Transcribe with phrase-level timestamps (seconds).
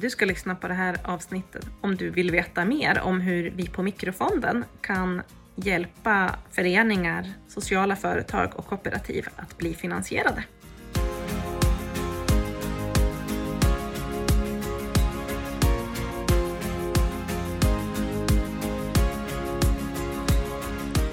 [0.00, 3.68] Du ska lyssna på det här avsnittet om du vill veta mer om hur vi
[3.68, 5.22] på Mikrofonden kan
[5.54, 10.44] hjälpa föreningar, sociala företag och kooperativ att bli finansierade.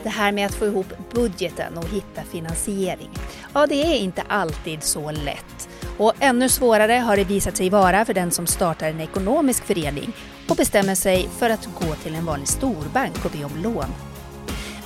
[0.04, 3.10] Det här med att få ihop budgeten och hitta finansiering.
[3.54, 5.70] Ja, det är inte alltid så lätt.
[5.98, 10.14] Och ännu svårare har det visat sig vara för den som startar en ekonomisk förening
[10.50, 13.94] och bestämmer sig för att gå till en vanlig storbank och be om lån.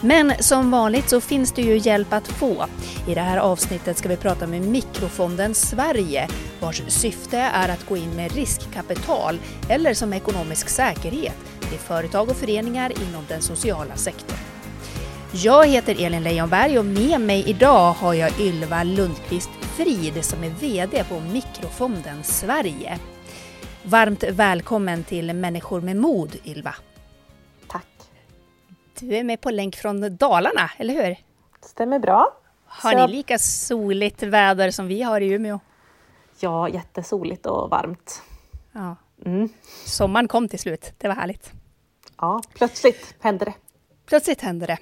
[0.02, 2.66] Men som vanligt så finns det ju hjälp att få.
[3.08, 6.28] I det här avsnittet ska vi prata med Mikrofonden Sverige
[6.60, 9.40] vars syfte är att gå in med riskkapital
[9.70, 14.57] eller som ekonomisk säkerhet till företag och föreningar inom den sociala sektorn.
[15.44, 20.50] Jag heter Elin Leijonberg och med mig idag har jag Ylva Lundqvist Frid som är
[20.50, 23.00] VD på Mikrofonden Sverige.
[23.84, 26.76] Varmt välkommen till Människor med mod, Ylva.
[27.68, 27.88] Tack.
[29.00, 31.16] Du är med på länk från Dalarna, eller hur?
[31.62, 32.34] Stämmer bra.
[32.66, 33.08] Har Så...
[33.08, 35.60] ni lika soligt väder som vi har i Umeå?
[36.40, 38.22] Ja, jättesoligt och varmt.
[38.72, 38.96] Ja.
[39.26, 39.50] Mm.
[39.86, 41.52] Sommaren kom till slut, det var härligt.
[42.18, 43.54] Ja, plötsligt hände det.
[44.06, 44.78] Plötsligt hände det.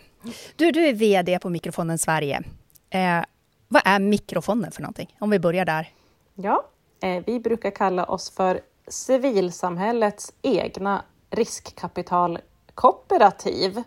[0.56, 2.42] Du, du är VD på Mikrofonden Sverige.
[2.90, 3.22] Eh,
[3.68, 5.16] vad är Mikrofonden för någonting?
[5.20, 5.88] Om vi börjar där.
[6.36, 6.66] Ja,
[7.04, 13.84] eh, vi brukar kalla oss för civilsamhällets egna riskkapitalkooperativ.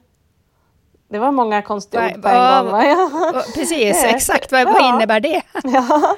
[1.08, 2.73] Det var många konstiga ord på en gång.
[2.73, 3.42] Va?
[3.55, 4.52] Precis, exakt.
[4.52, 5.42] Vad, vad innebär det?
[5.64, 6.17] Ja,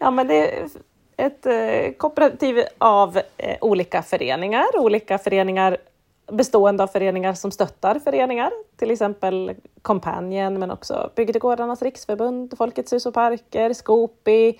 [0.00, 0.68] ja, men det är
[1.16, 4.78] ett eh, kooperativ av eh, olika föreningar.
[4.78, 5.78] Olika föreningar
[6.26, 13.06] bestående av föreningar som stöttar föreningar, till exempel Companion men också Bygdegårdarnas riksförbund, Folkets hus
[13.06, 14.58] och parker, Skopi,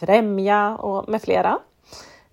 [0.00, 1.58] Främja och med flera.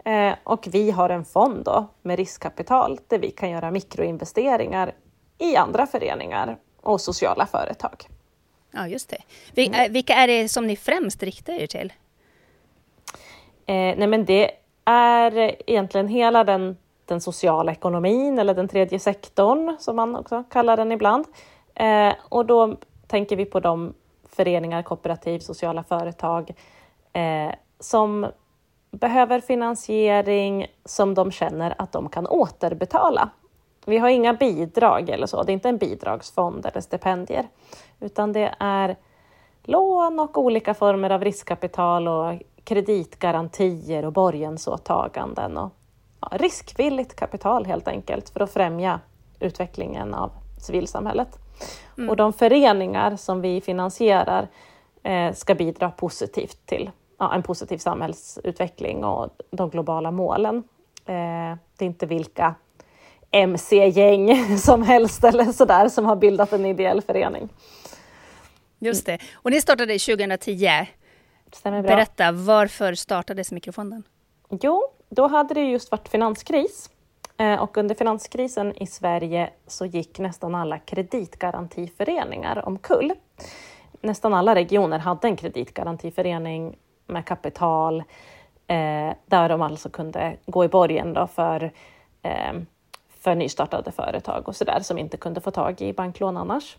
[0.06, 4.94] Eh, och vi har en fond då med riskkapital där vi kan göra mikroinvesteringar
[5.38, 8.08] i andra föreningar och sociala företag.
[8.72, 9.14] Ja, just
[9.53, 9.68] det.
[9.68, 9.94] Mm.
[9.94, 11.94] Vilka är det som ni främst riktar er till?
[13.66, 14.52] Eh, nej, men det
[14.86, 16.78] är egentligen hela den
[17.11, 21.25] den sociala ekonomin eller den tredje sektorn som man också kallar den ibland.
[21.75, 22.75] Eh, och då
[23.07, 23.94] tänker vi på de
[24.29, 26.51] föreningar, kooperativ, sociala företag
[27.13, 28.27] eh, som
[28.91, 33.29] behöver finansiering som de känner att de kan återbetala.
[33.85, 37.47] Vi har inga bidrag eller så, det är inte en bidragsfond eller stipendier,
[37.99, 38.95] utan det är
[39.63, 45.72] lån och olika former av riskkapital och kreditgarantier och borgensåtaganden och
[46.32, 49.00] riskvilligt kapital helt enkelt för att främja
[49.40, 51.40] utvecklingen av civilsamhället.
[51.98, 52.09] Mm.
[52.09, 54.48] Och de föreningar som vi finansierar
[55.04, 60.58] eh, ska bidra positivt till ja, en positiv samhällsutveckling och de globala målen.
[61.06, 62.56] Eh, det är inte vilka
[63.32, 67.50] mc-gäng som helst eller sådär som har bildat en ideell förening.
[68.80, 69.20] Just det.
[69.34, 70.70] Och ni startade 2010.
[71.52, 71.96] Stämmer bra.
[71.96, 74.03] Berätta, varför startades Mikrofonden?
[74.50, 76.89] Jo, då hade det just varit finanskris
[77.38, 83.13] eh, och under finanskrisen i Sverige så gick nästan alla kreditgarantiföreningar omkull.
[84.01, 86.77] Nästan alla regioner hade en kreditgarantiförening
[87.07, 87.99] med kapital
[88.67, 91.72] eh, där de alltså kunde gå i borgen då för,
[92.22, 92.53] eh,
[93.09, 96.78] för nystartade företag och sådär som inte kunde få tag i banklån annars.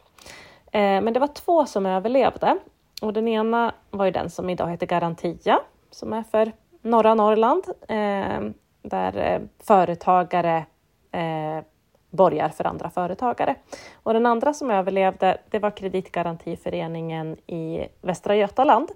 [0.74, 2.56] Men det var två som överlevde
[3.02, 5.60] och den ena var ju den som idag heter Garantia
[5.90, 8.50] som är för norra Norrland eh,
[8.82, 10.64] där eh, företagare
[11.12, 11.64] eh,
[12.10, 13.54] borgar för andra företagare.
[14.02, 18.88] Och den andra som överlevde, det var Kreditgarantiföreningen i Västra Götaland.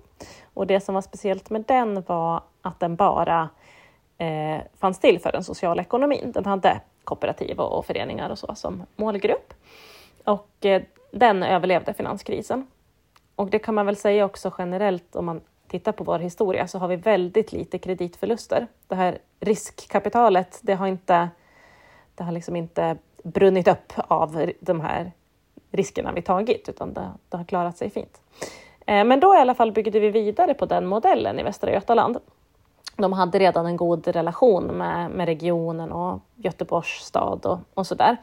[0.54, 3.48] Och det som var speciellt med den var att den bara
[4.18, 6.32] eh, fanns till för den sociala ekonomin.
[6.32, 9.54] Den hade kooperativ och, och föreningar och så som målgrupp.
[10.24, 10.82] Och eh,
[11.12, 12.66] den överlevde finanskrisen.
[13.34, 16.78] Och det kan man väl säga också generellt om man tittar på vår historia så
[16.78, 18.66] har vi väldigt lite kreditförluster.
[18.88, 21.28] Det här riskkapitalet, det har inte,
[22.14, 25.12] det har liksom inte brunnit upp av de här
[25.70, 28.20] riskerna vi tagit, utan det, det har klarat sig fint.
[28.86, 32.18] Eh, men då i alla fall byggde vi vidare på den modellen i Västra Götaland.
[32.96, 38.16] De hade redan en god relation med, med regionen och Göteborgs stad och, och sådär.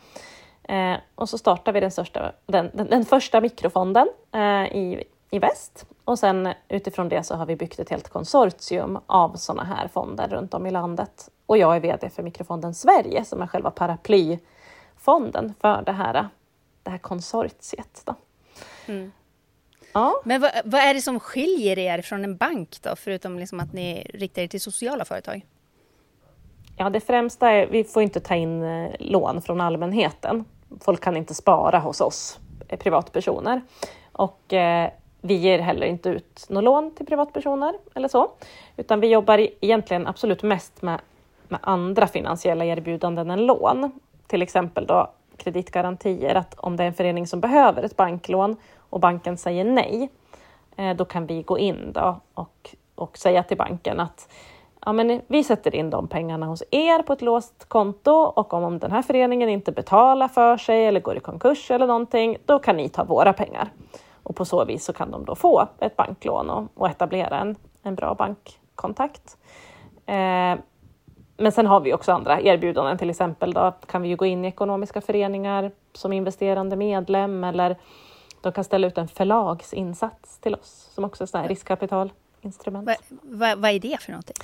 [0.63, 5.39] Eh, och så startade vi den, största, den, den, den första mikrofonden eh, i, i
[5.39, 9.87] väst och sen utifrån det så har vi byggt ett helt konsortium av sådana här
[9.87, 11.29] fonder runt om i landet.
[11.45, 16.27] Och jag är VD för Mikrofonden Sverige som är själva paraplyfonden för det här,
[16.83, 18.09] det här konsortiet.
[18.85, 19.11] Mm.
[19.93, 20.21] Ja.
[20.25, 23.73] Men vad, vad, är det som skiljer er från en bank då, förutom liksom att
[23.73, 25.45] ni riktar er till sociala företag?
[26.77, 30.45] Ja, det främsta är vi får inte ta in eh, lån från allmänheten.
[30.81, 33.61] Folk kan inte spara hos oss, eh, privatpersoner.
[34.11, 34.91] Och eh,
[35.25, 38.31] vi ger heller inte ut något lån till privatpersoner eller så,
[38.77, 41.01] utan vi jobbar egentligen absolut mest med,
[41.47, 43.91] med andra finansiella erbjudanden än lån.
[44.27, 48.99] Till exempel då kreditgarantier, att om det är en förening som behöver ett banklån och
[48.99, 50.09] banken säger nej,
[50.75, 54.33] eh, då kan vi gå in då och, och säga till banken att
[54.85, 58.63] ja, men vi sätter in de pengarna hos er på ett låst konto och om,
[58.63, 62.59] om den här föreningen inte betalar för sig eller går i konkurs eller någonting, då
[62.59, 63.69] kan ni ta våra pengar.
[64.23, 67.55] Och på så vis så kan de då få ett banklån och, och etablera en,
[67.83, 69.37] en bra bankkontakt.
[70.05, 70.55] Eh,
[71.37, 74.45] men sen har vi också andra erbjudanden, till exempel då kan vi ju gå in
[74.45, 77.77] i ekonomiska föreningar som investerande medlem eller
[78.41, 82.87] de kan ställa ut en förlagsinsats till oss som också är ett riskkapitalinstrument.
[82.87, 84.35] Va, va, vad är det för någonting?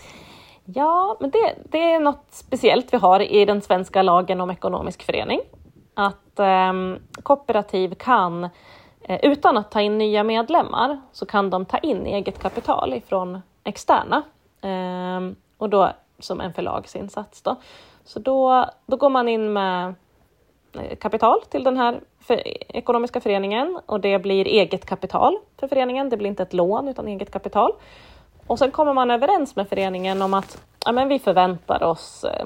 [0.66, 5.04] Ja, men det, det, är något speciellt vi har i den svenska lagen om ekonomisk
[5.04, 5.40] förening.
[5.94, 6.74] Att eh,
[7.24, 8.50] kooperativ kan,
[9.10, 13.42] Eh, utan att ta in nya medlemmar, så kan de ta in eget kapital ifrån
[13.64, 14.24] externa.
[14.62, 15.90] Ehm, och då
[16.20, 17.42] som en förlagsinsats.
[17.42, 17.56] Då.
[18.04, 19.94] Så då, då går man in med
[20.74, 26.10] eh, kapital till den här för, ekonomiska föreningen och det blir eget kapital för föreningen.
[26.10, 27.72] Det blir inte ett lån utan eget kapital.
[28.48, 32.46] Och sen kommer man överens med föreningen om att ja, men vi förväntar oss eh,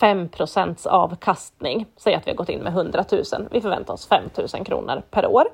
[0.00, 0.28] 5
[0.84, 1.86] avkastning.
[1.96, 3.22] Säg att vi har gått in med 100 000.
[3.50, 4.22] Vi förväntar oss 5
[4.54, 5.44] 000 kronor per år.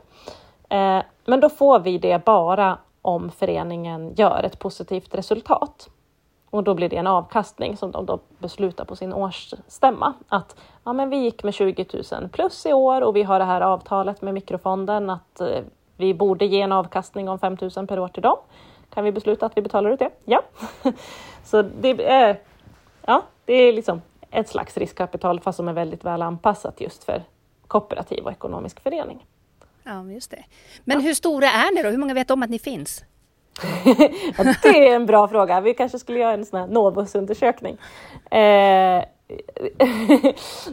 [0.69, 5.89] Eh, men då får vi det bara om föreningen gör ett positivt resultat.
[6.51, 10.15] Och då blir det en avkastning som de då beslutar på sin årsstämma.
[10.29, 13.45] Att ja, men vi gick med 20 000 plus i år och vi har det
[13.45, 15.61] här avtalet med mikrofonden att eh,
[15.97, 18.37] vi borde ge en avkastning om 5 000 per år till dem.
[18.95, 20.11] Kan vi besluta att vi betalar ut det?
[20.25, 20.43] Ja.
[21.45, 22.41] Så det är,
[23.07, 24.03] ja, det är liksom
[24.33, 27.23] ett slags riskkapital fast som är väldigt väl anpassat just för
[27.67, 29.27] kooperativ och ekonomisk förening.
[29.83, 30.45] Ja, just det.
[30.85, 31.03] Men ja.
[31.03, 31.89] hur stora är ni då?
[31.89, 33.05] Hur många vet om att ni finns?
[34.39, 35.61] ja, det är en bra fråga.
[35.61, 37.77] Vi kanske skulle göra en sån här Novus-undersökning.
[38.31, 38.39] Eh,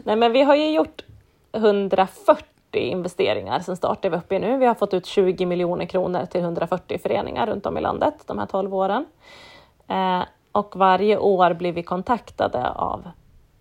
[0.03, 1.05] nej, men vi har ju gjort
[1.51, 4.57] 140 investeringar sen startade vi upp i nu.
[4.57, 8.39] Vi har fått ut 20 miljoner kronor till 140 föreningar runt om i landet de
[8.39, 9.05] här 12 åren.
[9.88, 10.21] Eh,
[10.51, 13.07] och varje år blir vi kontaktade av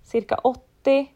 [0.09, 1.13] cirka 80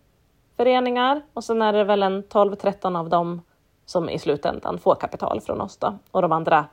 [0.56, 3.42] föreningar och sen är det väl en 12-13 av dem
[3.86, 5.98] som i slutändan får kapital från oss då.
[6.10, 6.66] och de andra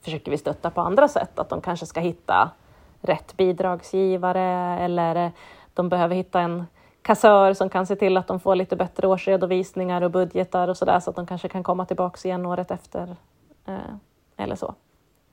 [0.00, 2.50] försöker vi stötta på andra sätt, att de kanske ska hitta
[3.00, 5.30] rätt bidragsgivare eller eh,
[5.74, 6.66] de behöver hitta en
[7.02, 11.00] kassör som kan se till att de får lite bättre årsredovisningar och budgetar och sådär
[11.00, 13.16] så att de kanske kan komma tillbaka igen året efter
[13.66, 13.94] eh,
[14.36, 14.74] eller så.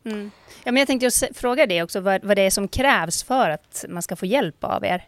[0.06, 0.32] Mm.
[0.64, 3.50] Ja, men jag tänkte just fråga dig också, vad, vad det är som krävs för
[3.50, 5.08] att man ska få hjälp av er?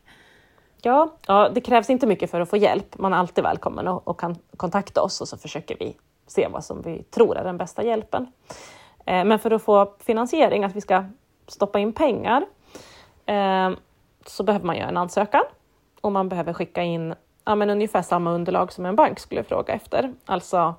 [0.81, 2.97] Ja, ja, det krävs inte mycket för att få hjälp.
[2.97, 5.95] Man är alltid välkommen och, och kan kontakta oss och så försöker vi
[6.27, 8.31] se vad som vi tror är den bästa hjälpen.
[9.05, 11.03] Eh, men för att få finansiering, att vi ska
[11.47, 12.45] stoppa in pengar,
[13.25, 13.69] eh,
[14.25, 15.43] så behöver man göra en ansökan
[16.01, 17.15] och man behöver skicka in
[17.45, 20.13] ja, men ungefär samma underlag som en bank skulle fråga efter.
[20.25, 20.75] Alltså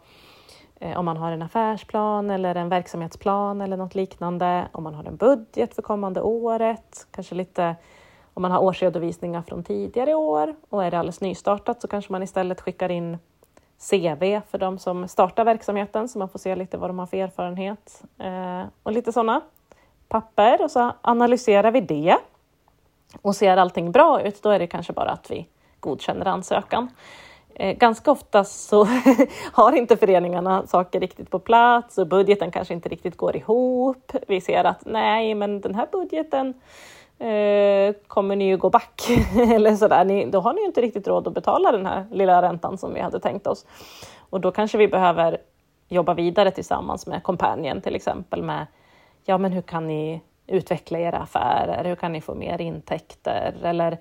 [0.81, 5.05] eh, om man har en affärsplan eller en verksamhetsplan eller något liknande, om man har
[5.05, 7.77] en budget för kommande året, kanske lite
[8.35, 12.23] om man har årsredovisningar från tidigare år och är det alldeles nystartat så kanske man
[12.23, 13.19] istället skickar in
[13.91, 17.17] CV för de som startar verksamheten så man får se lite vad de har för
[17.17, 19.41] erfarenhet eh, och lite sådana
[20.09, 22.17] papper och så analyserar vi det.
[23.23, 25.47] Och ser allting bra ut, då är det kanske bara att vi
[25.81, 26.89] godkänner ansökan.
[27.55, 28.85] Eh, ganska ofta så
[29.53, 34.13] har inte föreningarna saker riktigt på plats och budgeten kanske inte riktigt går ihop.
[34.29, 36.55] Vi ser att nej, men den här budgeten
[37.21, 39.03] eh, kommer ni ju gå back
[39.55, 40.05] eller sådär.
[40.05, 42.95] Ni, då har ni ju inte riktigt råd att betala den här lilla räntan som
[42.95, 43.67] vi hade tänkt oss.
[44.31, 45.39] Och då kanske vi behöver
[45.89, 48.67] jobba vidare tillsammans med Companion till exempel med
[49.25, 51.85] ja, men hur kan ni utveckla era affärer?
[51.85, 53.55] Hur kan ni få mer intäkter?
[53.63, 53.99] Eller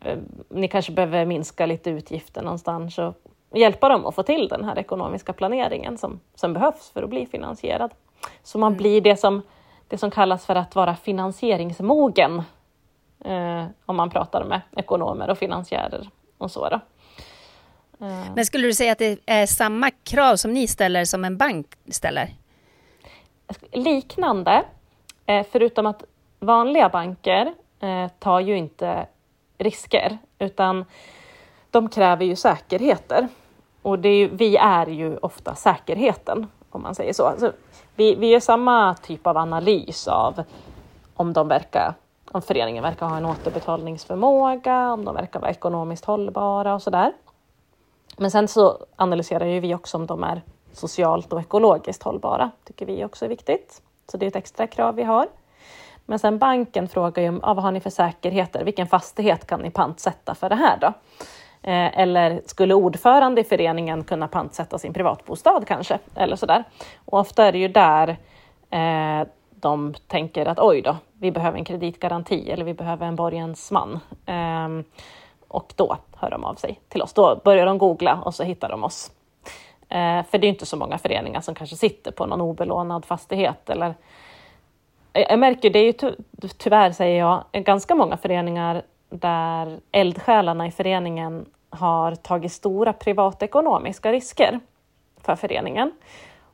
[0.00, 0.18] eh,
[0.48, 3.14] ni kanske behöver minska lite utgifter någonstans och
[3.54, 7.26] hjälpa dem att få till den här ekonomiska planeringen som, som behövs för att bli
[7.26, 7.90] finansierad.
[8.42, 8.78] Så man mm.
[8.78, 9.42] blir det som
[9.94, 12.42] det som kallas för att vara finansieringsmogen
[13.24, 16.08] eh, om man pratar med ekonomer och finansiärer
[16.38, 16.68] och så.
[16.68, 16.80] Då.
[18.06, 18.24] Eh.
[18.34, 21.66] Men skulle du säga att det är samma krav som ni ställer som en bank
[21.88, 22.30] ställer?
[23.72, 24.64] Liknande,
[25.26, 26.04] eh, förutom att
[26.40, 29.06] vanliga banker eh, tar ju inte
[29.58, 30.84] risker utan
[31.70, 33.28] de kräver ju säkerheter.
[33.82, 37.34] Och är ju, vi är ju ofta säkerheten om man säger så.
[37.38, 37.52] så
[37.96, 40.42] vi, vi gör samma typ av analys av
[41.14, 41.94] om de verkar
[42.34, 47.12] om föreningen verkar ha en återbetalningsförmåga, om de verkar vara ekonomiskt hållbara och sådär.
[48.16, 52.86] Men sen så analyserar ju vi också om de är socialt och ekologiskt hållbara, tycker
[52.86, 53.82] vi också är viktigt.
[54.10, 55.26] Så det är ett extra krav vi har.
[56.06, 58.64] Men sen banken frågar ju ah, vad har ni för säkerheter?
[58.64, 60.92] Vilken fastighet kan ni pantsätta för det här då?
[61.66, 65.98] Eh, eller skulle ordförande i föreningen kunna pantsätta sin privatbostad kanske?
[66.14, 66.64] Eller sådär.
[67.04, 68.16] Och ofta är det ju där
[68.70, 74.00] eh, de tänker att oj då, vi behöver en kreditgaranti eller vi behöver en borgensman.
[74.26, 74.68] Eh,
[75.48, 77.12] och då hör de av sig till oss.
[77.12, 79.10] Då börjar de googla och så hittar de oss.
[79.88, 83.70] Eh, för det är inte så många föreningar som kanske sitter på någon obelånad fastighet
[83.70, 83.94] eller
[85.12, 86.10] jag märker, det är ju ty
[86.58, 88.82] tyvärr säger jag, ganska många föreningar
[89.20, 94.60] där eldsjälarna i föreningen har tagit stora privatekonomiska risker
[95.20, 95.92] för föreningen.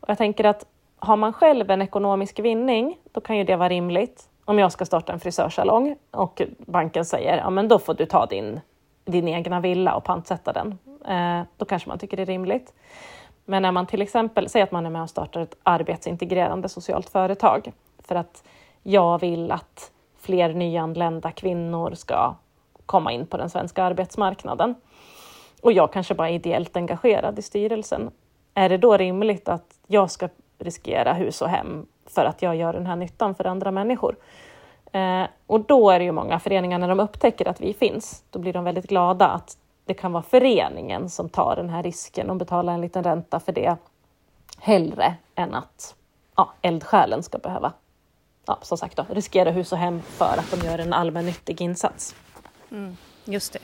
[0.00, 0.66] Och jag tänker att
[0.98, 4.28] har man själv en ekonomisk vinning, då kan ju det vara rimligt.
[4.44, 8.26] Om jag ska starta en frisörsalong och banken säger, ja men då får du ta
[8.26, 8.60] din,
[9.04, 10.78] din egna villa och pantsätta den.
[11.08, 12.74] Eh, då kanske man tycker det är rimligt.
[13.44, 17.10] Men när man till exempel, säger att man är med och startar ett arbetsintegrerande socialt
[17.10, 18.44] företag för att
[18.82, 19.90] jag vill att
[20.20, 22.34] fler nyanlända kvinnor ska
[22.90, 24.74] komma in på den svenska arbetsmarknaden.
[25.62, 28.10] Och jag kanske bara är ideellt engagerad i styrelsen.
[28.54, 30.28] Är det då rimligt att jag ska
[30.58, 34.16] riskera hus och hem för att jag gör den här nyttan för andra människor?
[34.92, 38.38] Eh, och då är det ju många föreningar, när de upptäcker att vi finns, då
[38.38, 42.36] blir de väldigt glada att det kan vara föreningen som tar den här risken och
[42.36, 43.76] betalar en liten ränta för det
[44.58, 45.94] hellre än att
[46.36, 47.72] ja, eldsjälen ska behöva
[48.46, 52.14] ja, som sagt då, riskera hus och hem för att de gör en allmännyttig insats.
[52.70, 53.58] Mm, just det.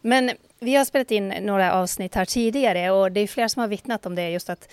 [0.00, 3.68] Men vi har spelat in några avsnitt här tidigare och det är flera som har
[3.68, 4.72] vittnat om det, just att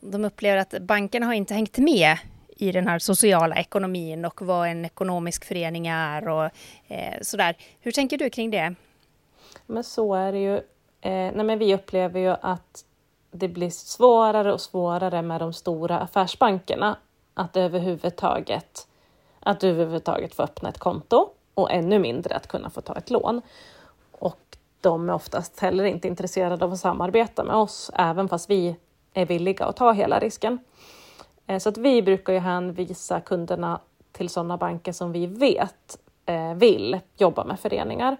[0.00, 2.18] de upplever att bankerna har inte hängt med
[2.48, 6.50] i den här sociala ekonomin och vad en ekonomisk förening är och
[6.88, 7.56] eh, sådär.
[7.80, 8.74] Hur tänker du kring det?
[9.66, 10.56] Men så är det ju.
[11.00, 12.84] Eh, nej men vi upplever ju att
[13.30, 16.96] det blir svårare och svårare med de stora affärsbankerna
[17.34, 18.88] att överhuvudtaget,
[19.40, 21.30] att överhuvudtaget få öppna ett konto
[21.60, 23.42] och ännu mindre att kunna få ta ett lån.
[24.12, 28.76] Och de är oftast heller inte intresserade av att samarbeta med oss, även fast vi
[29.14, 30.58] är villiga att ta hela risken.
[31.46, 33.80] Eh, så att vi brukar ju hänvisa kunderna
[34.12, 38.16] till sådana banker som vi vet eh, vill jobba med föreningar.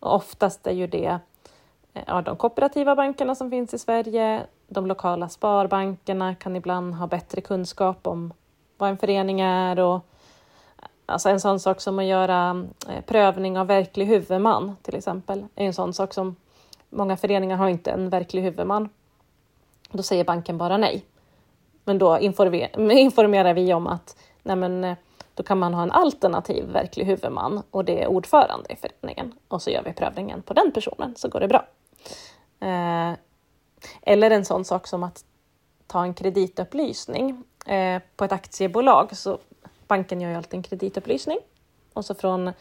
[0.00, 1.18] Och oftast är ju det
[1.94, 4.46] eh, ja, de kooperativa bankerna som finns i Sverige.
[4.68, 8.32] De lokala sparbankerna kan ibland ha bättre kunskap om
[8.76, 10.00] vad en förening är och
[11.08, 15.66] alltså en sån sak som att göra eh, prövning av verklig huvudman till exempel är
[15.66, 16.36] en sån sak som
[16.90, 18.88] många föreningar har inte en verklig huvudman.
[19.90, 21.04] Då säger banken bara nej.
[21.84, 22.18] Men då
[22.90, 24.96] informerar vi om att nej men, eh,
[25.34, 29.62] då kan man ha en alternativ verklig huvudman och det är ordförande i föreningen och
[29.62, 31.66] så gör vi prövningen på den personen så går det bra.
[32.60, 33.12] Eh,
[34.02, 35.24] eller en sån sak som att
[35.86, 39.38] ta en kreditupplysning eh, på ett aktiebolag så
[39.88, 41.38] banken gör ju alltid en kreditupplysning
[41.92, 42.52] och så från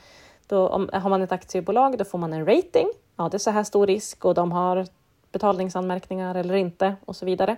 [0.47, 2.87] då, om, har man ett aktiebolag då får man en rating.
[3.15, 4.87] Ja, det är så här stor risk och de har
[5.31, 7.57] betalningsanmärkningar eller inte och så vidare.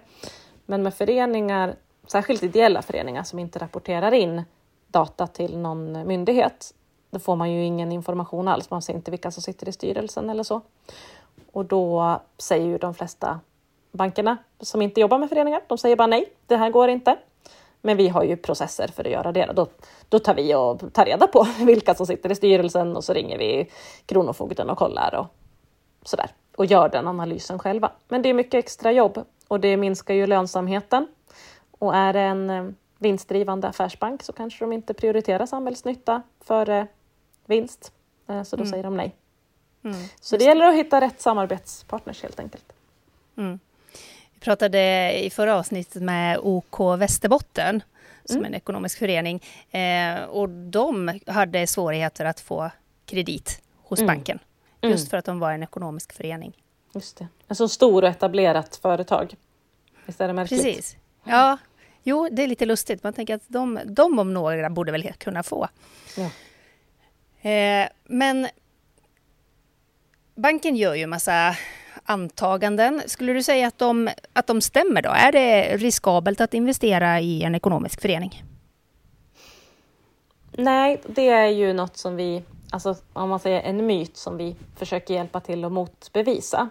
[0.66, 1.76] Men med föreningar,
[2.08, 4.44] särskilt ideella föreningar som inte rapporterar in
[4.88, 6.74] data till någon myndighet,
[7.10, 8.70] då får man ju ingen information alls.
[8.70, 10.62] Man ser inte vilka som sitter i styrelsen eller så.
[11.52, 13.40] Och då säger ju de flesta
[13.92, 17.18] bankerna som inte jobbar med föreningar, de säger bara nej, det här går inte.
[17.82, 19.52] Men vi har ju processer för att göra det.
[19.56, 19.68] Då,
[20.10, 23.38] då tar vi och tar reda på vilka som sitter i styrelsen och så ringer
[23.38, 23.72] vi
[24.06, 25.28] Kronofogden och kollar och
[26.08, 27.92] sådär och gör den analysen själva.
[28.08, 31.08] Men det är mycket extra jobb och det minskar ju lönsamheten.
[31.72, 36.88] Och är det en eh, vinstdrivande affärsbank så kanske de inte prioriterar samhällsnytta före
[37.46, 37.92] vinst.
[38.28, 38.72] Eh, så då mm.
[38.72, 39.16] säger de nej.
[39.84, 42.74] Mm, så det gäller att hitta rätt samarbetspartners helt enkelt.
[43.38, 43.60] Mm.
[44.40, 47.84] Vi pratade i förra avsnittet med OK Västerbotten
[48.26, 48.46] som mm.
[48.46, 52.72] en ekonomisk förening eh, och de hade svårigheter att få
[53.06, 54.08] kredit hos mm.
[54.08, 54.40] banken
[54.82, 55.10] just mm.
[55.10, 56.54] för att de var en ekonomisk förening.
[56.94, 57.28] Just det.
[57.48, 59.36] En så stor och etablerat företag.
[60.06, 60.64] Visst är det märkligt?
[60.64, 60.98] Precis.
[61.24, 61.58] Ja,
[62.04, 63.04] jo, det är lite lustigt.
[63.04, 65.70] Man tänker att de, de om några borde väl kunna få.
[66.18, 66.30] Ja.
[67.50, 68.48] Eh, men
[70.36, 71.56] banken gör ju massa
[72.10, 73.02] antaganden.
[73.06, 75.10] Skulle du säga att de, att de stämmer då?
[75.10, 78.44] Är det riskabelt att investera i en ekonomisk förening?
[80.52, 84.56] Nej, det är ju något som vi, alltså om man säger en myt som vi
[84.76, 86.70] försöker hjälpa till att motbevisa.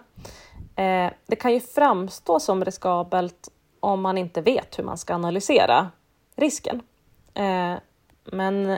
[0.75, 5.91] Eh, det kan ju framstå som riskabelt om man inte vet hur man ska analysera
[6.35, 6.81] risken.
[7.33, 7.73] Eh,
[8.25, 8.69] men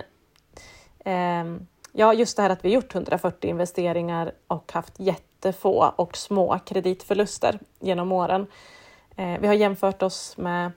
[0.99, 1.45] eh,
[1.91, 4.99] ja, just det här att vi gjort 140 investeringar och haft
[5.45, 8.47] jättefå och små kreditförluster genom åren.
[9.15, 10.71] Eh, vi har jämfört oss med,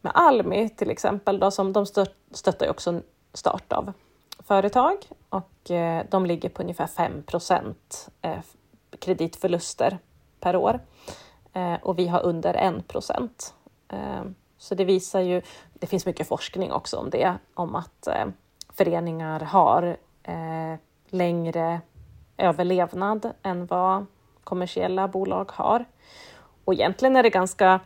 [0.00, 1.86] med Almi till exempel, då, som de
[2.30, 3.00] stöttar ju också
[3.32, 3.92] start av
[4.38, 4.96] företag
[5.28, 8.40] och eh, de ligger på ungefär 5 procent eh,
[8.98, 9.98] kreditförluster
[10.40, 10.80] per år
[11.82, 13.54] och vi har under 1 procent.
[14.58, 15.42] Så det visar ju,
[15.74, 18.08] det finns mycket forskning också om det, om att
[18.72, 19.96] föreningar har
[21.08, 21.80] längre
[22.38, 24.06] överlevnad än vad
[24.44, 25.84] kommersiella bolag har.
[26.64, 27.80] Och egentligen är det ganska,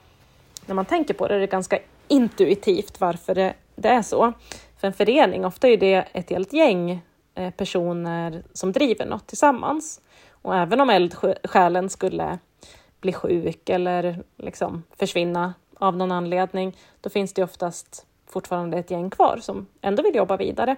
[0.66, 1.78] när man tänker på det, är det ganska
[2.09, 4.32] intuitivt varför det, det är så.
[4.80, 7.02] För en förening, ofta är det ett helt gäng
[7.35, 10.00] eh, personer som driver något tillsammans.
[10.30, 12.38] Och även om eldsjälen skulle
[13.00, 19.11] bli sjuk eller liksom försvinna av någon anledning, då finns det oftast fortfarande ett gäng
[19.11, 20.76] kvar som ändå vill jobba vidare.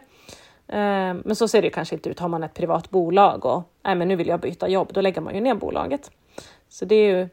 [0.68, 2.20] Ehm, men så ser det kanske inte ut.
[2.20, 5.20] Har man ett privat bolag och nej, men nu vill jag byta jobb, då lägger
[5.20, 6.10] man ju ner bolaget.
[6.68, 7.28] Så det är ju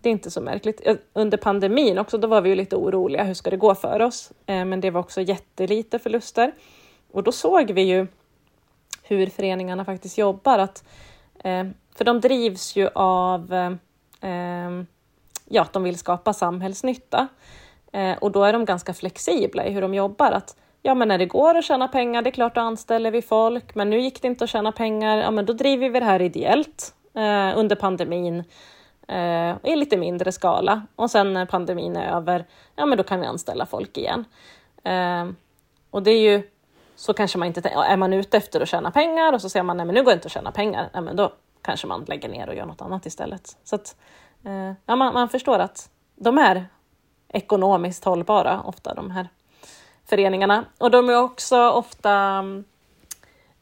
[0.00, 0.80] det är inte så märkligt.
[1.12, 3.24] Under pandemin också, då var vi ju lite oroliga.
[3.24, 4.32] Hur ska det gå för oss?
[4.46, 6.52] Ehm, men det var också jättelite förluster.
[7.12, 8.06] Och då såg vi ju
[9.02, 10.58] hur föreningarna faktiskt jobbar.
[10.58, 10.84] Att,
[11.44, 13.78] ehm, för de drivs ju av
[15.48, 17.28] ja, att de vill skapa samhällsnytta.
[18.20, 20.32] Och då är de ganska flexibla i hur de jobbar.
[20.32, 20.56] Att,
[20.86, 23.74] ja, men när det går att tjäna pengar, det är klart, då anställer vi folk.
[23.74, 26.22] Men nu gick det inte att tjäna pengar, ja, men då driver vi det här
[26.22, 28.44] ideellt eh, under pandemin
[29.08, 30.86] eh, i lite mindre skala.
[30.96, 32.44] Och sen när pandemin är över,
[32.76, 34.24] ja men då kan vi anställa folk igen.
[34.84, 35.26] Eh,
[35.90, 36.50] och det är ju,
[36.96, 39.76] så kanske man inte är man ute efter att tjäna pengar och så ser man,
[39.76, 42.28] nej men nu går det inte att tjäna pengar, ja men då kanske man lägger
[42.28, 43.56] ner och gör något annat istället.
[43.64, 43.96] Så att,
[44.44, 46.66] eh, ja, man, man förstår att de är
[47.28, 49.28] ekonomiskt hållbara, ofta de här
[50.06, 50.64] föreningarna.
[50.78, 52.44] Och de är också ofta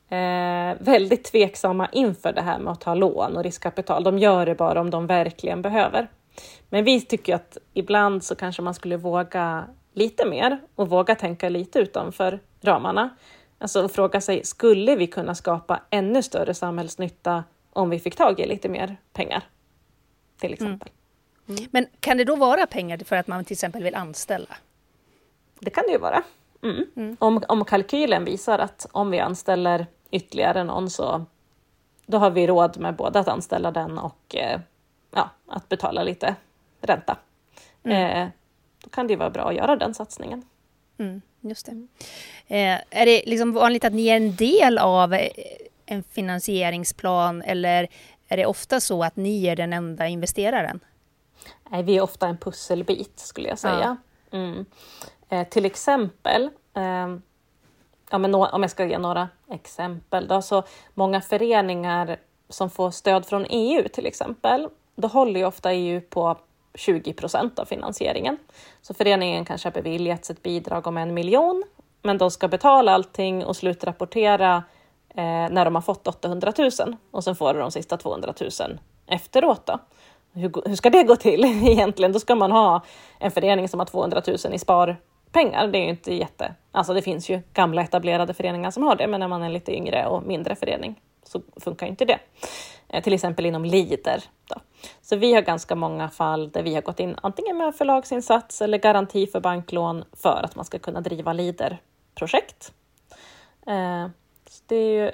[0.09, 4.05] eh, väldigt tveksamma inför det här med att ta lån och riskkapital.
[4.05, 6.09] De gör det bara om de verkligen behöver.
[6.69, 11.49] Men vi tycker att ibland så kanske man skulle våga lite mer och våga tänka
[11.49, 13.11] lite utanför ramarna.
[13.59, 18.47] Alltså fråga sig, skulle vi kunna skapa ännu större samhällsnytta om vi fick tag i
[18.47, 19.43] lite mer pengar?
[20.41, 20.55] Till mm.
[20.55, 20.89] exempel.
[21.49, 21.59] Mm.
[21.59, 21.71] Mm.
[21.73, 24.57] Men kan det då vara pengar för att man till exempel vill anställa?
[25.61, 26.23] Det kan det ju vara.
[26.65, 26.87] Mm.
[26.97, 27.17] mm.
[27.21, 31.25] Om, om kalkylen visar att om vi anställer ytterligare någon så
[32.07, 34.61] då har vi råd med både att anställa den och eh,
[35.11, 36.35] ja, att betala lite
[36.81, 37.17] ränta.
[37.83, 38.23] Mm.
[38.23, 38.29] Eh,
[38.85, 40.43] då kan det vara bra att göra den satsningen.
[40.99, 41.87] Mm, just det.
[42.47, 45.29] Eh, är det liksom vanligt att ni är en del av eh,
[45.87, 47.89] en finansieringsplan eller
[48.29, 50.81] är det ofta så att ni är den enda investeraren?
[51.71, 53.81] Nej, vi är ofta en pusselbit skulle jag säga.
[53.81, 53.97] Ja.
[54.35, 54.65] Mm.
[55.29, 57.17] Eh, till exempel eh,
[58.11, 60.63] ja, men om jag ska ge några exempel, då, så
[60.95, 62.17] många föreningar
[62.49, 66.37] som får stöd från EU till exempel, då håller ju ofta EU på
[66.75, 68.37] 20 procent av finansieringen.
[68.83, 71.65] Så föreningen kanske har beviljats ett bidrag om en miljon,
[72.03, 74.63] men de ska betala allting och slutrapportera
[75.09, 78.79] eh, när de har fått 800 000 och sen får de de sista 200 000
[79.07, 79.67] efteråt.
[79.67, 79.79] Då.
[80.35, 82.13] Hur, hur ska det gå till egentligen?
[82.13, 82.83] Då ska man ha
[83.19, 85.67] en förening som har 200 000 i sparpengar.
[85.69, 86.55] Det är ju inte jätte...
[86.73, 89.77] Alltså det finns ju gamla etablerade föreningar som har det, men när man är lite
[89.77, 92.19] yngre och mindre förening så funkar inte det.
[92.89, 94.25] Eh, till exempel inom Lider.
[94.49, 94.61] Då.
[95.03, 98.79] Så vi har ganska många fall där vi har gått in antingen med förlagsinsats eller
[98.79, 102.73] garanti för banklån för att man ska kunna driva Lider-projekt.
[103.67, 104.07] Eh,
[104.51, 105.09] så det är ju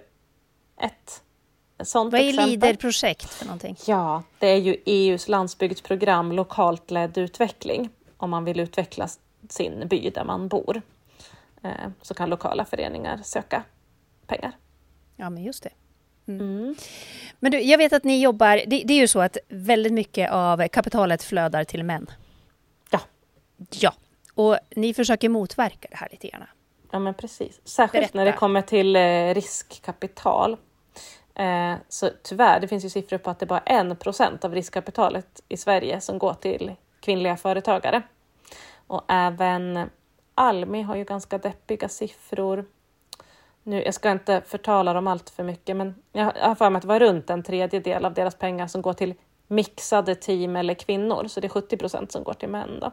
[0.81, 1.23] ett
[1.85, 2.51] sånt Vad är exempel.
[2.51, 3.77] Leader-projekt för någonting?
[3.87, 9.09] Ja, det är ju EUs landsbygdsprogram lokalt ledd utveckling om man vill utveckla
[9.49, 10.83] sin by där man bor.
[11.63, 11.71] Eh,
[12.03, 13.63] så kan lokala föreningar söka
[14.27, 14.53] pengar.
[15.17, 15.71] Ja, men just det.
[16.27, 16.41] Mm.
[16.41, 16.75] Mm.
[17.41, 20.31] Men du, jag vet att ni jobbar, det, det, är ju så att väldigt mycket
[20.31, 22.07] av kapitalet flödar till män.
[22.91, 23.01] Ja.
[23.71, 23.95] Ja,
[24.35, 26.43] och ni försöker motverka det här lite grann.
[26.91, 27.61] Ja, men precis.
[27.65, 28.19] Särskilt Berätta.
[28.19, 30.57] när det kommer till eh, riskkapital.
[31.35, 34.55] Eh, så tyvärr, det finns ju siffror på att det bara är en procent av
[34.55, 38.03] riskkapitalet i Sverige som går till kvinnliga företagare.
[38.87, 39.91] Och även
[40.35, 42.65] Almi har ju ganska deppiga siffror.
[43.63, 46.83] Nu, jag ska inte förtala dem allt för mycket, men jag har för mig att
[46.83, 49.15] det var runt en tredjedel av deras pengar som går till
[49.47, 52.81] mixade team eller kvinnor, så det är 70 procent som går till män.
[52.81, 52.93] Då.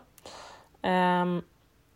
[0.82, 1.44] Ehm, um,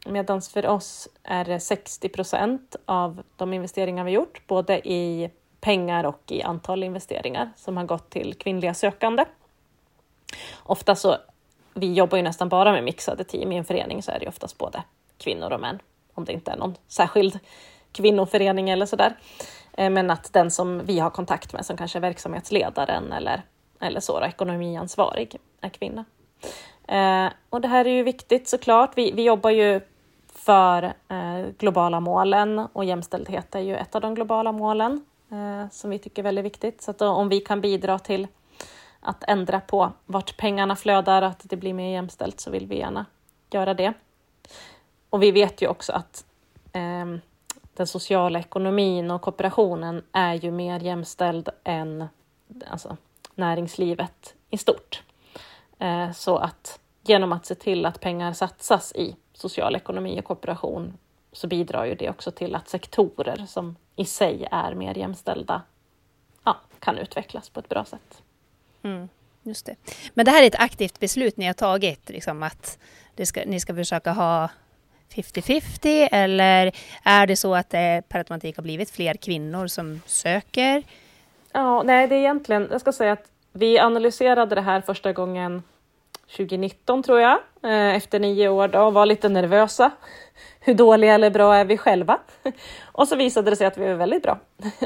[0.06, 6.04] Medan för oss är det 60 procent av de investeringar vi gjort, både i pengar
[6.04, 9.26] och i antal investeringar som har gått till kvinnliga sökande.
[10.64, 11.18] Ofta så
[11.74, 13.52] vi jobbar ju nästan bara med mixade team.
[13.52, 14.84] I en förening så är det oftast både
[15.18, 15.80] kvinnor och män,
[16.14, 17.40] om det inte är någon särskild
[17.92, 19.16] kvinnoförening eller sådär.
[19.74, 23.42] Eh, men att den som vi har kontakt med, som kanske är verksamhetsledaren eller,
[23.80, 26.06] eller så, då, ekonomiansvarig, är kvinna.
[26.88, 28.92] Eh, och det här är ju viktigt såklart.
[28.96, 29.82] Vi, vi jobbar ju
[30.34, 35.90] för eh, globala målen och jämställdhet är ju ett av de globala målen Eh, som
[35.90, 36.82] vi tycker är väldigt viktigt.
[36.82, 38.28] Så att då, om vi kan bidra till
[39.00, 43.06] att ändra på vart pengarna flödar, att det blir mer jämställt, så vill vi gärna
[43.52, 43.94] göra det.
[45.10, 46.26] Och vi vet ju också att
[46.74, 47.06] eh,
[47.74, 52.06] den sociala ekonomin och kooperationen är ju mer jämställd än
[52.68, 52.98] alltså,
[53.36, 55.04] näringslivet i stort.
[55.80, 60.98] Eh, så att genom att se till att pengar satsas i social ekonomi och kooperation
[61.32, 65.62] så bidrar ju det också till att sektorer som i sig är mer jämställda
[66.44, 68.22] ja, kan utvecklas på ett bra sätt.
[68.84, 69.10] Mm,
[69.44, 69.76] just det.
[70.14, 72.78] Men det här är ett aktivt beslut ni har tagit, liksom att
[73.24, 74.50] ska, ni ska försöka ha
[75.16, 76.72] 50-50 eller
[77.04, 80.84] är det så att det per automatik har blivit fler kvinnor som söker?
[81.52, 85.64] Ja, nej, det är egentligen, jag ska säga att vi analyserade det här första gången
[86.38, 89.92] 2019 tror jag, eh, efter nio år då, och var lite nervösa.
[90.60, 92.20] Hur dåliga eller bra är vi själva?
[92.82, 94.40] Och så visade det sig att vi är väldigt bra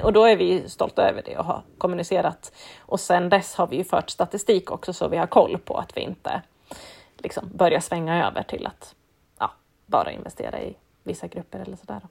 [0.03, 2.51] och då är vi stolta över det och har kommunicerat.
[2.79, 5.97] Och sen dess har vi ju fört statistik också så vi har koll på att
[5.97, 6.41] vi inte
[7.17, 8.95] liksom börjar svänga över till att
[9.39, 9.51] ja,
[9.85, 12.01] bara investera i vissa grupper eller sådär.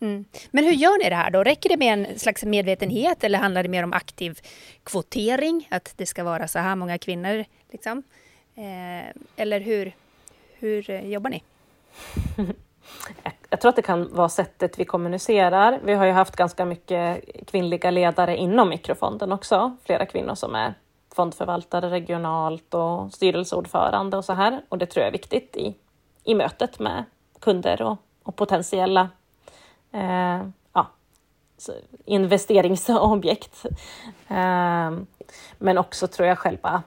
[0.00, 0.24] Mm.
[0.50, 1.42] Men hur gör ni det här då?
[1.42, 4.40] Räcker det med en slags medvetenhet eller handlar det mer om aktiv
[4.84, 5.68] kvotering?
[5.70, 7.44] Att det ska vara så här många kvinnor?
[7.72, 8.02] Liksom?
[8.54, 9.92] Eh, eller hur,
[10.58, 11.42] hur jobbar ni?
[13.50, 15.80] Jag tror att det kan vara sättet vi kommunicerar.
[15.82, 19.76] Vi har ju haft ganska mycket kvinnliga ledare inom mikrofonden också.
[19.84, 20.74] Flera kvinnor som är
[21.14, 24.62] fondförvaltare regionalt och styrelseordförande och så här.
[24.68, 25.74] Och det tror jag är viktigt i,
[26.24, 27.04] i mötet med
[27.40, 29.08] kunder och, och potentiella
[29.92, 30.86] eh, ja,
[32.04, 33.66] investeringsobjekt.
[34.28, 34.90] Eh,
[35.58, 36.82] men också tror jag själva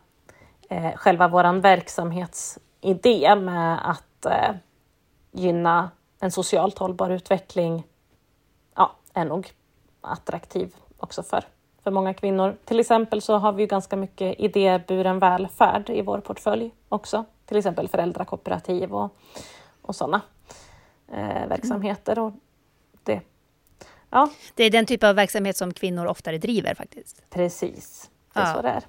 [0.69, 4.55] eh, själva vår verksamhetsidé med att eh,
[5.31, 7.83] gynna en socialt hållbar utveckling
[8.75, 9.51] ja, är nog
[10.01, 11.43] attraktiv också för,
[11.83, 12.57] för många kvinnor.
[12.65, 17.25] Till exempel så har vi ju ganska mycket idéburen välfärd i vår portfölj också.
[17.45, 19.17] Till exempel föräldrakooperativ och,
[19.81, 20.21] och sådana
[21.07, 22.19] eh, verksamheter.
[22.19, 22.33] Och
[23.03, 23.21] det,
[24.09, 24.29] ja.
[24.55, 27.29] det är den typ av verksamhet som kvinnor oftare driver faktiskt?
[27.29, 28.53] Precis, det är ja.
[28.53, 28.83] så det är.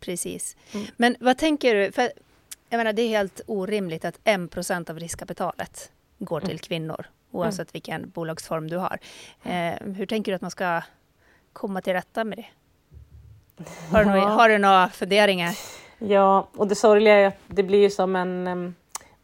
[0.00, 0.56] Precis.
[0.72, 0.86] Mm.
[0.96, 1.92] Men vad tänker du?
[1.92, 2.12] För,
[2.68, 6.58] jag menar, det är helt orimligt att 1% av riskkapitalet går till mm.
[6.58, 7.70] kvinnor, oavsett mm.
[7.72, 8.98] vilken bolagsform du har.
[9.42, 10.82] Eh, hur tänker du att man ska
[11.52, 12.46] komma till rätta med det?
[13.90, 14.16] Har du, ja.
[14.16, 15.58] några, har du några funderingar?
[15.98, 18.74] Ja, och det sorgliga är att det blir som en um,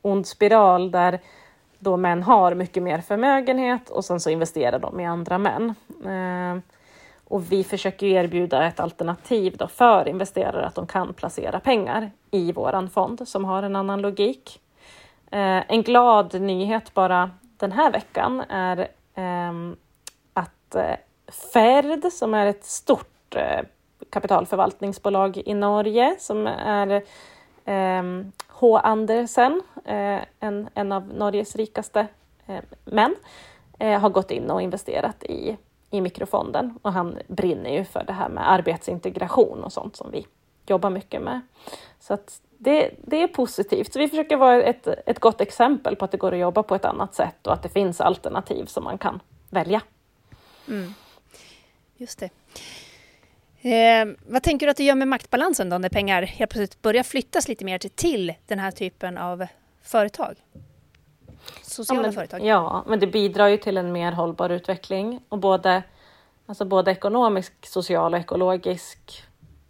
[0.03, 1.21] ond spiral där
[1.79, 5.75] då män har mycket mer förmögenhet och sen så investerar de i andra män.
[6.07, 6.63] Uh,
[7.33, 12.53] och vi försöker erbjuda ett alternativ då för investerare att de kan placera pengar i
[12.53, 14.61] våran fond som har en annan logik.
[15.31, 18.79] Eh, en glad nyhet bara den här veckan är
[19.15, 19.53] eh,
[20.33, 20.97] att eh,
[21.53, 23.61] Ferd, som är ett stort eh,
[24.11, 27.03] kapitalförvaltningsbolag i Norge, som är
[27.65, 28.79] ehm, H.
[28.79, 32.07] Andersen, eh, en, en av Norges rikaste
[32.47, 33.15] eh, män,
[33.79, 35.57] eh, har gått in och investerat i
[35.93, 40.27] i mikrofonden och han brinner ju för det här med arbetsintegration och sånt som vi
[40.67, 41.41] jobbar mycket med.
[42.01, 43.93] Så att det, det är positivt.
[43.93, 46.75] Så vi försöker vara ett, ett gott exempel på att det går att jobba på
[46.75, 49.81] ett annat sätt och att det finns alternativ som man kan välja.
[50.69, 50.95] Mm.
[51.97, 52.31] Just det.
[53.71, 57.03] Eh, vad tänker du att det gör med maktbalansen då när pengar helt plötsligt börjar
[57.03, 59.47] flyttas lite mer till den här typen av
[59.83, 60.37] företag?
[61.63, 62.45] Sociala ja, men, företag?
[62.45, 65.83] Ja, men det bidrar ju till en mer hållbar utveckling och både,
[66.47, 69.25] alltså både ekonomisk, social och ekologisk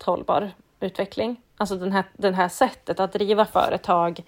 [0.04, 1.40] hållbar utveckling.
[1.56, 4.24] Alltså den här, den här sättet att driva företag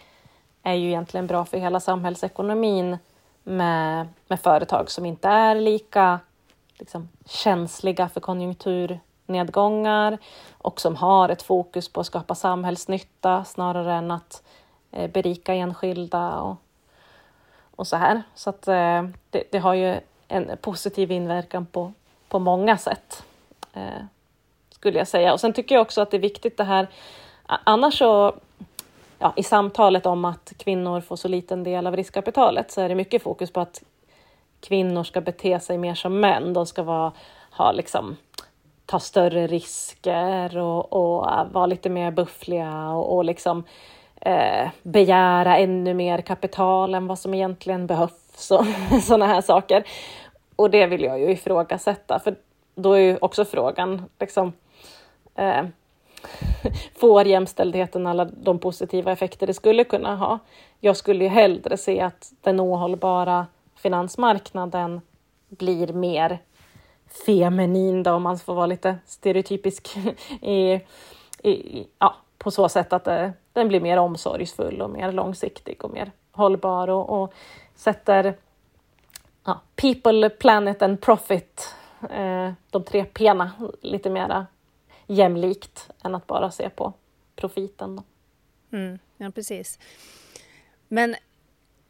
[0.62, 2.98] är ju egentligen bra för hela samhällsekonomin
[3.42, 6.20] med, med företag som inte är lika
[6.78, 10.18] liksom, känsliga för konjunkturnedgångar
[10.58, 14.42] och som har ett fokus på att skapa samhällsnytta snarare än att
[14.90, 16.56] eh, berika enskilda och
[17.76, 18.22] och så här.
[18.34, 21.92] Så att eh, det, det, har ju en positiv inverkan på,
[22.28, 23.24] på många sätt,
[23.72, 24.04] eh,
[24.70, 25.32] skulle jag säga.
[25.32, 26.88] Och sen tycker jag också att det är viktigt det här,
[27.46, 28.34] annars så
[29.18, 32.94] ja, i samtalet om att kvinnor får så liten del av riskkapitalet så är det
[32.94, 33.82] mycket fokus på att
[34.60, 36.52] kvinnor ska bete sig mer som män.
[36.52, 37.12] De ska vara,
[37.50, 38.16] ha liksom,
[38.86, 43.64] ta större risker och, och vara lite mer buffliga och, och liksom
[44.24, 48.64] eh, begära ännu mer kapital än vad som egentligen behövs och
[49.02, 49.84] sådana här saker.
[50.56, 52.34] och det vill jag ju ifrågasätta, för
[52.74, 54.52] då är ju också frågan liksom,
[55.34, 55.64] eh,
[56.96, 60.38] får jämställdheten alla de positiva effekter det skulle kunna ha?
[60.80, 65.00] Jag skulle ju hellre se att den ohållbara finansmarknaden
[65.48, 66.38] blir mer
[67.26, 69.96] feminin då, om man får vara lite stereotypisk
[70.42, 70.80] i,
[71.42, 75.84] i, ja, på så sätt att det, eh, den blir mer omsorgsfull och mer långsiktig
[75.84, 77.34] och mer hållbar och, och
[77.74, 78.36] sätter
[79.44, 81.74] ja, people, planet and profit,
[82.10, 83.50] eh, de tre pena
[83.82, 84.46] lite mera
[85.06, 86.92] jämlikt än att bara se på
[87.36, 87.96] profiten.
[87.96, 88.02] Då.
[88.76, 89.78] Mm, ja, precis.
[90.88, 91.16] Men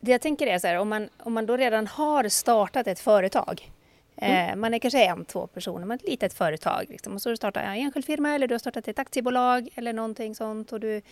[0.01, 3.01] det jag tänker är så här, om man, om man då redan har startat ett
[3.01, 3.71] företag
[4.17, 4.51] Mm.
[4.51, 6.87] Eh, man är kanske en, två personer, men ett litet företag.
[6.89, 7.15] Liksom.
[7.15, 10.35] Och så har du en enskild firma eller du har startat ett aktiebolag eller någonting
[10.35, 11.03] sånt och du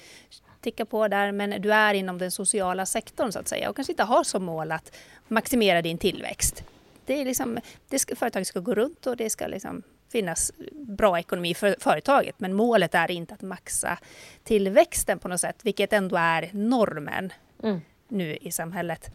[0.60, 1.32] tickar på där.
[1.32, 4.44] Men du är inom den sociala sektorn så att säga och kanske inte har som
[4.44, 4.96] mål att
[5.28, 6.64] maximera din tillväxt.
[7.06, 11.18] Det är liksom, det ska, företaget ska gå runt och det ska liksom finnas bra
[11.18, 12.40] ekonomi för företaget.
[12.40, 13.98] Men målet är inte att maxa
[14.44, 17.80] tillväxten på något sätt, vilket ändå är normen mm.
[18.08, 19.10] nu i samhället.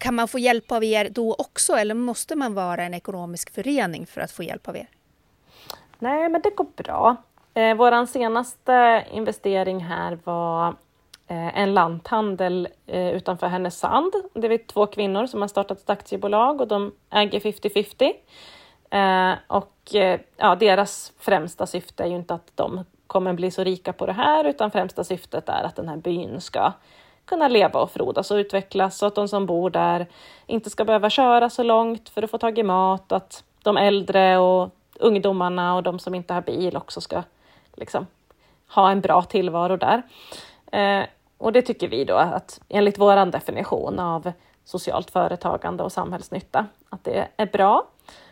[0.00, 4.06] Kan man få hjälp av er då också eller måste man vara en ekonomisk förening
[4.06, 4.86] för att få hjälp av er?
[5.98, 7.16] Nej, men det går bra.
[7.54, 10.68] Eh, Vår senaste investering här var
[11.26, 14.12] eh, en lanthandel eh, utanför Härnösand.
[14.34, 18.12] Det är två kvinnor som har startat ett aktiebolag och de äger 50-50.
[18.90, 23.64] Eh, och eh, ja, deras främsta syfte är ju inte att de kommer bli så
[23.64, 26.72] rika på det här, utan främsta syftet är att den här byn ska
[27.30, 30.06] kunna leva och frodas och utvecklas så att de som bor där
[30.46, 34.38] inte ska behöva köra så långt för att få tag i mat, att de äldre
[34.38, 37.22] och ungdomarna och de som inte har bil också ska
[37.74, 38.06] liksom,
[38.74, 40.02] ha en bra tillvaro där.
[40.72, 41.06] Eh,
[41.38, 44.32] och det tycker vi då att enligt vår definition av
[44.64, 47.86] socialt företagande och samhällsnytta, att det är bra.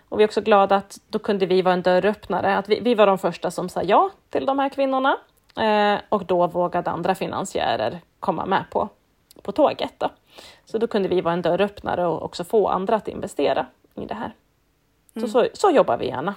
[0.08, 2.94] Och vi är också glada att då kunde vi vara en dörröppnare, att vi, vi
[2.94, 5.16] var de första som sa ja till de här kvinnorna
[5.56, 8.88] eh, och då vågade andra finansiärer komma med på,
[9.42, 9.92] på tåget.
[9.98, 10.10] Då.
[10.64, 14.14] Så då kunde vi vara en dörröppnare och också få andra att investera i det
[14.14, 14.34] här.
[15.14, 15.28] Mm.
[15.28, 16.34] Så, så, så, jobbar vi gärna.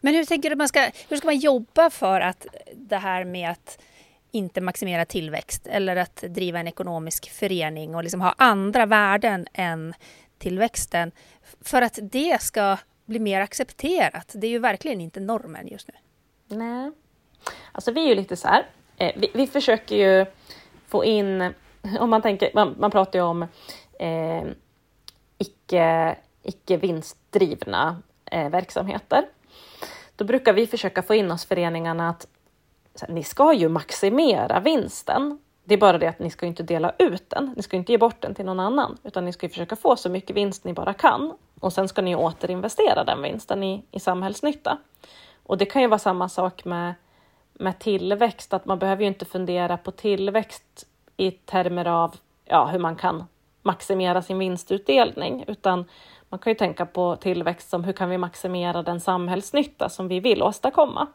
[0.00, 3.50] Men hur tänker du man ska, hur ska man jobba för att det här med
[3.50, 3.78] att
[4.30, 9.94] inte maximera tillväxt eller att driva en ekonomisk förening och liksom ha andra värden än
[10.38, 11.12] tillväxten
[11.60, 14.32] för att det ska bli mer accepterat?
[14.34, 15.94] Det är ju verkligen inte normen just nu.
[16.56, 16.90] Nej,
[17.72, 18.66] alltså vi är ju lite så här.
[18.96, 20.26] Eh, vi, vi försöker ju
[20.96, 21.54] få in,
[22.00, 23.42] om man tänker, man, man pratar ju om
[23.98, 24.44] eh,
[25.38, 29.26] icke, icke vinstdrivna eh, verksamheter.
[30.16, 32.26] Då brukar vi försöka få in oss föreningarna att
[33.00, 35.38] här, ni ska ju maximera vinsten.
[35.64, 37.54] Det är bara det att ni ska inte dela ut den.
[37.56, 40.08] Ni ska inte ge bort den till någon annan, utan ni ska försöka få så
[40.08, 41.34] mycket vinst ni bara kan.
[41.60, 44.78] Och sen ska ni återinvestera den vinsten i, i samhällsnytta.
[45.42, 46.94] Och det kan ju vara samma sak med
[47.58, 52.78] med tillväxt, att man behöver ju inte fundera på tillväxt i termer av ja, hur
[52.78, 53.24] man kan
[53.62, 55.84] maximera sin vinstutdelning, utan
[56.28, 60.20] man kan ju tänka på tillväxt som hur kan vi maximera den samhällsnytta som vi
[60.20, 61.06] vill åstadkomma?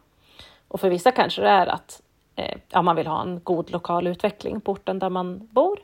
[0.68, 2.02] Och för vissa kanske det är att
[2.36, 5.80] eh, ja, man vill ha en god lokal utveckling på orten där man bor.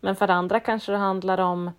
[0.00, 1.70] Men för andra kanske det handlar om,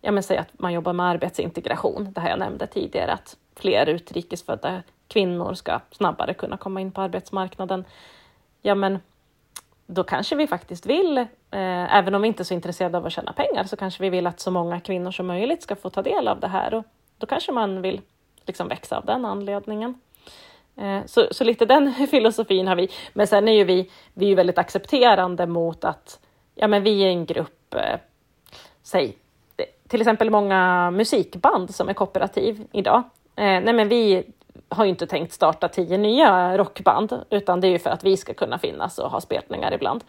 [0.00, 3.86] ja men säg att man jobbar med arbetsintegration, det här jag nämnde tidigare, att fler
[3.86, 7.84] utrikesfödda kvinnor ska snabbare kunna komma in på arbetsmarknaden.
[8.62, 8.98] Ja, men
[9.86, 13.12] då kanske vi faktiskt vill, eh, även om vi inte är så intresserade av att
[13.12, 16.02] tjäna pengar, så kanske vi vill att så många kvinnor som möjligt ska få ta
[16.02, 16.84] del av det här och
[17.18, 18.00] då kanske man vill
[18.46, 20.00] liksom växa av den anledningen.
[20.76, 22.88] Eh, så, så lite den filosofin har vi.
[23.12, 26.20] Men sen är ju vi, vi är väldigt accepterande mot att
[26.54, 27.98] ja, men vi är en grupp, eh,
[28.82, 29.16] säg
[29.92, 33.02] till exempel många musikband som är kooperativ idag.
[33.36, 34.24] Eh, nej men vi
[34.72, 38.16] har ju inte tänkt starta tio nya rockband, utan det är ju för att vi
[38.16, 40.04] ska kunna finnas och ha spelningar ibland.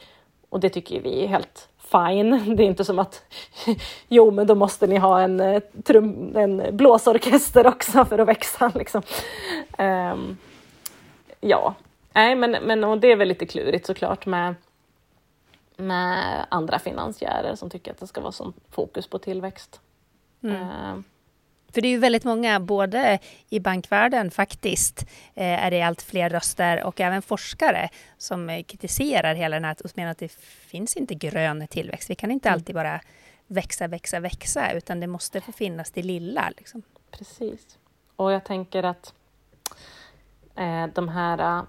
[0.50, 2.56] Och det tycker vi är helt fine.
[2.56, 3.24] Det är inte som att
[4.08, 8.72] jo, men då måste ni ha en, eh, trum, en blåsorkester också för att växa.
[8.76, 9.02] Liksom.
[9.78, 10.38] Um,
[11.42, 11.74] ja,
[12.14, 14.56] nej, men, men och det är väl lite klurigt såklart med,
[15.78, 19.82] med andra finansiärer som tycker att det ska vara sån fokus på tillväxt.
[20.44, 20.68] Mm.
[20.92, 21.04] Um,
[21.74, 25.02] för det är ju väldigt många, både i bankvärlden faktiskt,
[25.34, 29.76] eh, är det allt fler röster och även forskare som eh, kritiserar hela den här
[29.84, 32.10] och menar att det finns inte grön tillväxt.
[32.10, 32.58] Vi kan inte mm.
[32.58, 33.02] alltid bara
[33.48, 36.52] växa, växa, växa, utan det måste få finnas det lilla.
[36.58, 36.82] Liksom.
[37.12, 37.78] Precis.
[38.16, 39.14] Och jag tänker att
[40.56, 41.66] eh, de här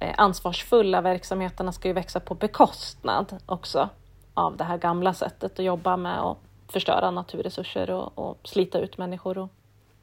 [0.00, 3.88] eh, ansvarsfulla verksamheterna ska ju växa på bekostnad också
[4.34, 8.98] av det här gamla sättet att jobba med och förstöra naturresurser och, och slita ut
[8.98, 9.48] människor och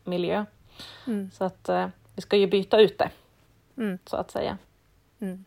[0.03, 0.45] miljö.
[1.07, 1.31] Mm.
[1.33, 3.09] Så att eh, vi ska ju byta ut det,
[3.77, 3.99] mm.
[4.05, 4.57] så att säga.
[5.19, 5.45] Mm.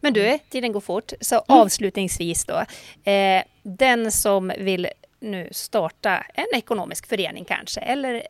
[0.00, 1.12] Men du, tiden går fort.
[1.20, 1.44] Så mm.
[1.60, 2.64] avslutningsvis då.
[3.10, 4.88] Eh, den som vill
[5.20, 8.22] nu starta en ekonomisk förening kanske, eller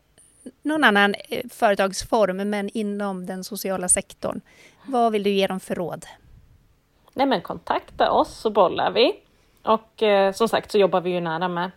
[0.61, 4.41] någon annan eh, företagsform, men inom den sociala sektorn.
[4.85, 6.05] Vad vill du ge dem för råd?
[7.13, 9.19] Nej, men kontakta oss så bollar vi.
[9.63, 11.71] Och eh, som sagt så jobbar vi ju nära med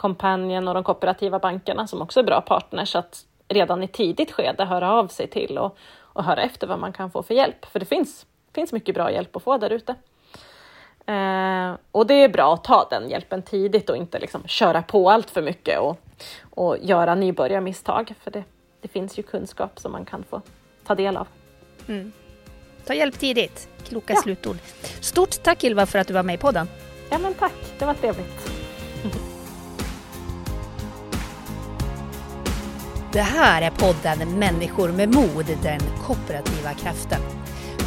[0.00, 4.64] Companion och de kooperativa bankerna som också är bra partners att redan i tidigt skede
[4.64, 7.66] höra av sig till och, och höra efter vad man kan få för hjälp.
[7.66, 9.94] För det finns, finns mycket bra hjälp att få där ute.
[11.06, 15.10] Eh, och det är bra att ta den hjälpen tidigt och inte liksom köra på
[15.10, 16.00] allt för mycket och,
[16.50, 18.14] och göra nybörjarmisstag.
[18.20, 18.44] För det,
[18.80, 20.42] det finns ju kunskap som man kan få
[20.86, 21.26] ta del av.
[21.88, 22.12] Mm.
[22.86, 23.68] Ta hjälp tidigt.
[23.84, 24.20] Kloka ja.
[24.22, 24.56] slutord.
[25.00, 26.68] Stort tack Ylva för att du var med i podden.
[27.10, 28.59] Ja men tack, det var trevligt.
[33.12, 37.20] Det här är podden Människor med mod, den kooperativa kraften.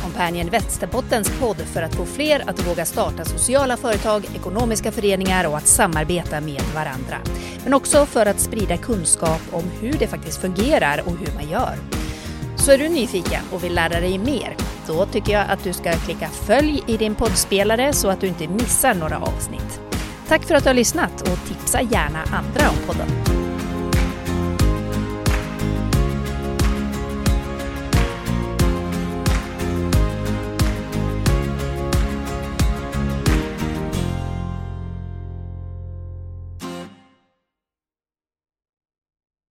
[0.03, 5.57] Companion Västerbottens podd för att få fler att våga starta sociala företag, ekonomiska föreningar och
[5.57, 7.17] att samarbeta med varandra.
[7.63, 11.75] Men också för att sprida kunskap om hur det faktiskt fungerar och hur man gör.
[12.55, 14.55] Så är du nyfiken och vill lära dig mer?
[14.87, 18.47] Då tycker jag att du ska klicka följ i din poddspelare så att du inte
[18.47, 19.79] missar några avsnitt.
[20.27, 23.32] Tack för att du har lyssnat och tipsa gärna andra om podden.